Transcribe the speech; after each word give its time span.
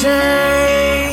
time. 0.00 1.12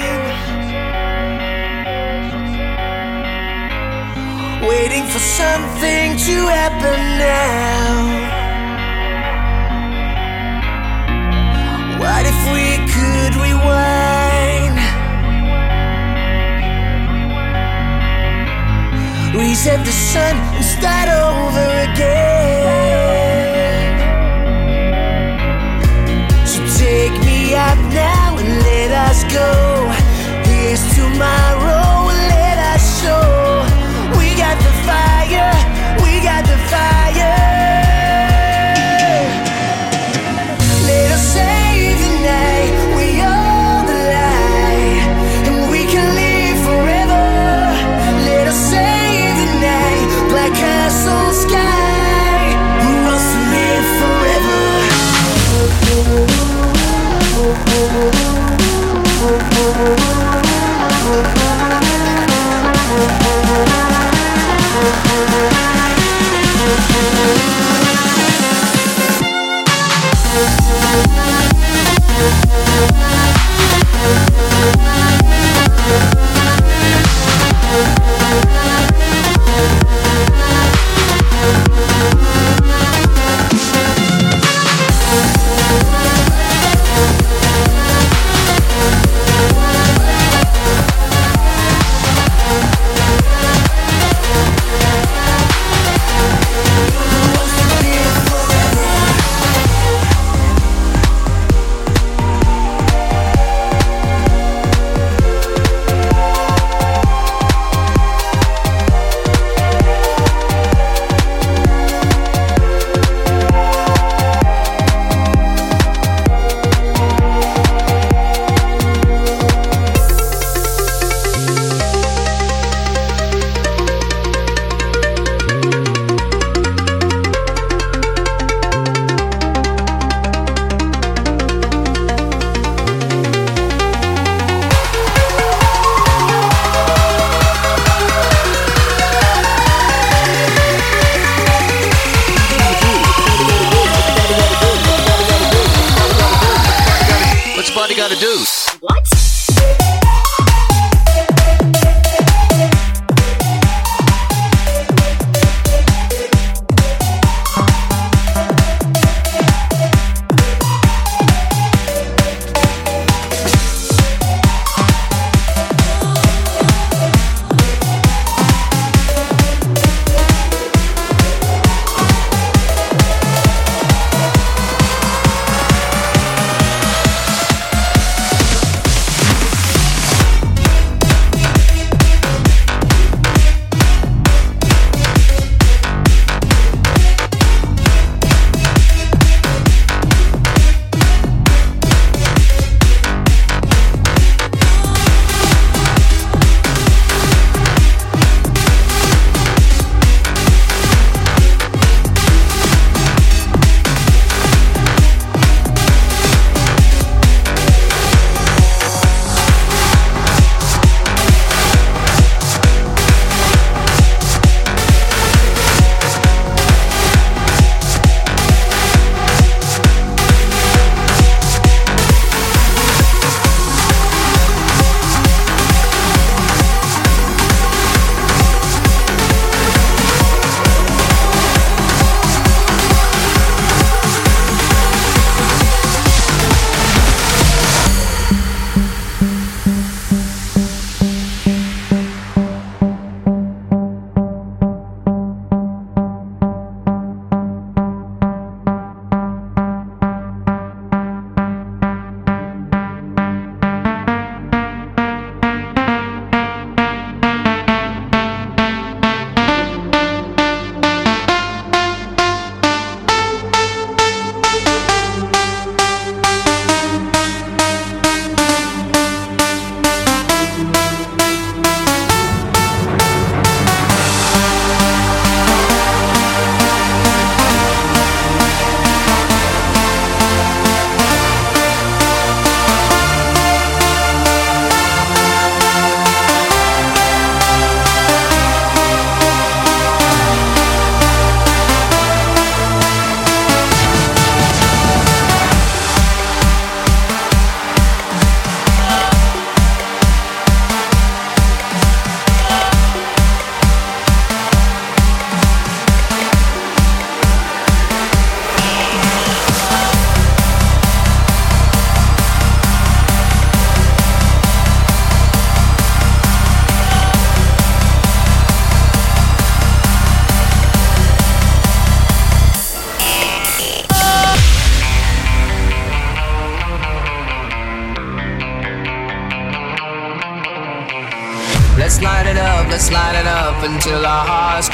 Waiting 4.66 5.06
for 5.14 5.20
something 5.20 6.18
to 6.28 6.36
happen 6.58 7.00
now. 7.20 7.98
What 12.02 12.24
if 12.32 12.40
we 12.56 12.68
could 12.94 13.34
rewind? 13.44 14.78
Reset 19.36 19.86
the 19.86 19.92
sun 19.92 20.36
and 20.56 20.66
start 20.66 21.10
over 21.10 21.92
again. 21.92 22.37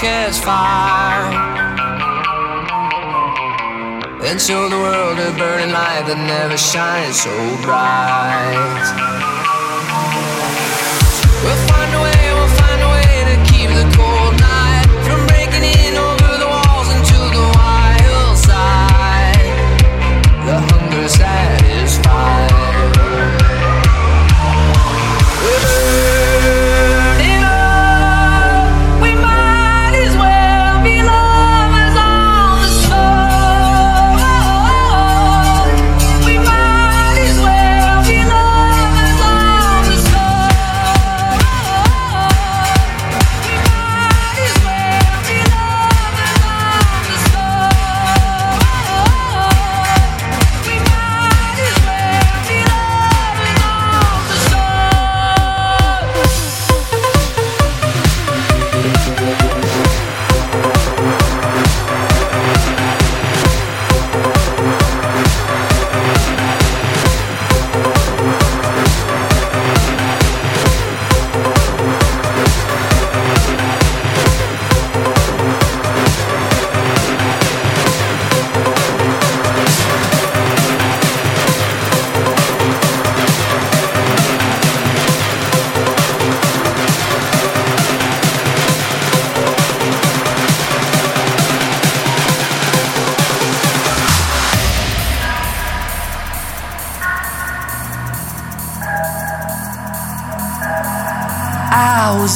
catch 0.03 0.37
fire. 0.39 1.31
And 4.27 4.39
show 4.41 4.67
the 4.67 4.75
world 4.75 5.17
a 5.17 5.31
burning 5.37 5.71
light 5.71 6.03
that 6.07 6.19
never 6.27 6.57
shines 6.57 7.21
so 7.23 7.31
bright. 7.63 8.85
We'll 11.43 11.61
find 11.69 11.91
a 11.95 12.01
way, 12.05 12.23
we'll 12.35 12.53
find 12.59 12.79
a 12.87 12.89
way 12.95 13.11
to 13.29 13.35
keep 13.49 13.69
the 13.69 13.85
core. 13.95 14.12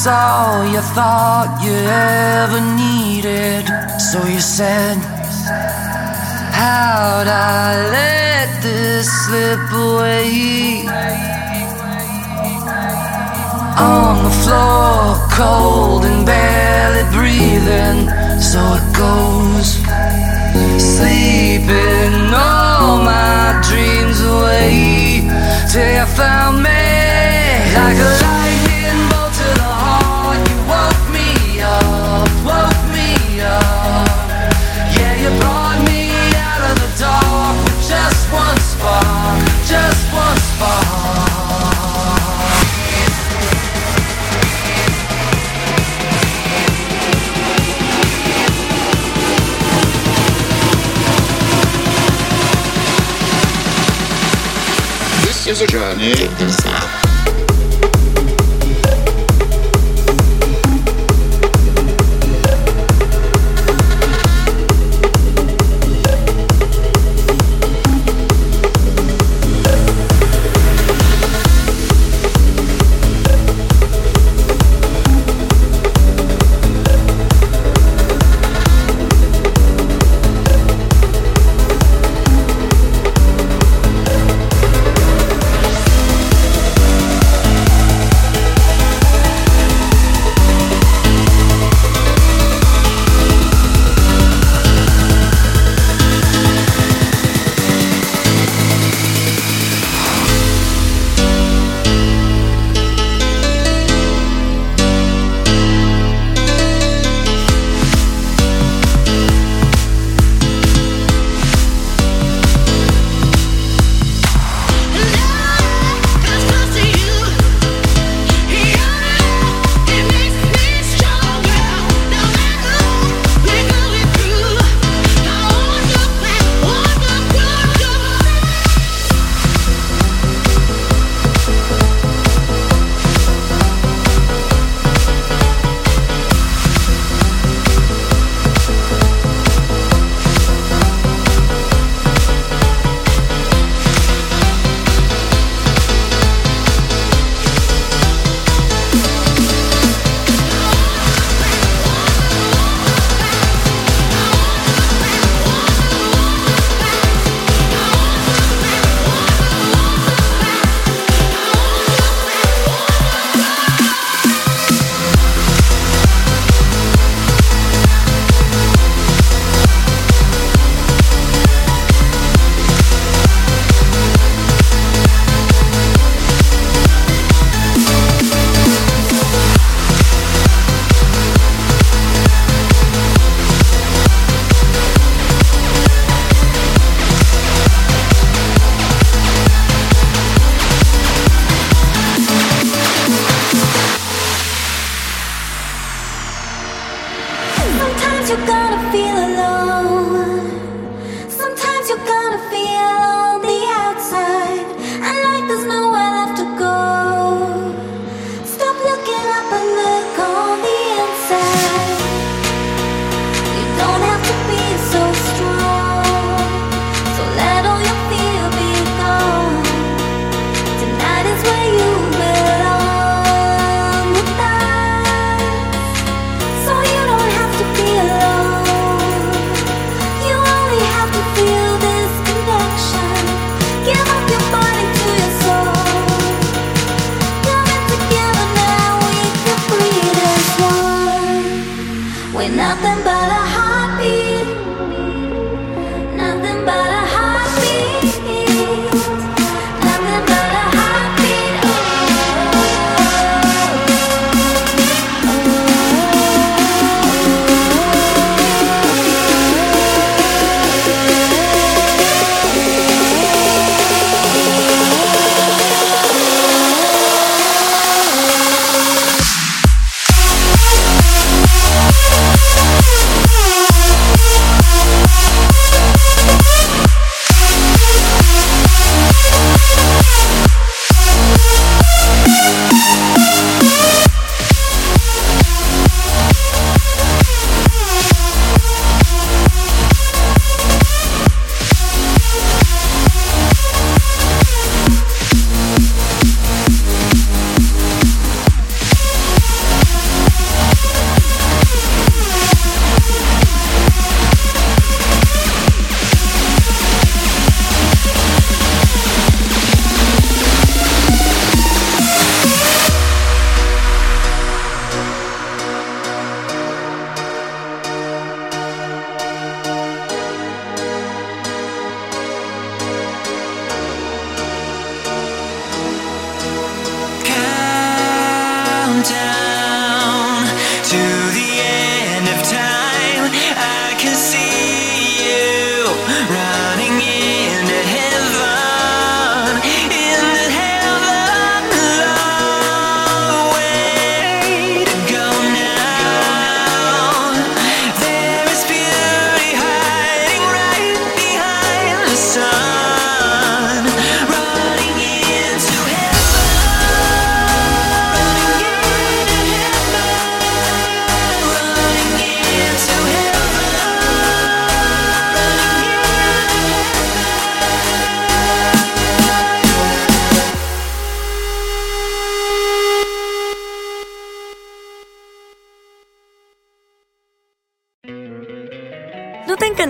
all 0.08 0.66
you 0.66 0.82
thought 0.82 1.60
you 1.64 1.74
ever 1.74 2.60
needed. 2.76 3.66
So 4.00 4.26
you 4.26 4.40
said, 4.40 4.98
How'd 6.54 7.28
I 7.28 7.90
let 7.92 8.64
this 8.64 9.08
slip 9.26 9.72
away? 9.72 10.88
On 13.78 14.24
the 14.24 14.36
floor, 14.44 15.16
cold 15.32 16.06
and 16.06 16.26
barely 16.26 17.06
breathing. 17.16 18.10
So 18.42 18.67
a 55.62 55.66
journey. 55.66 57.17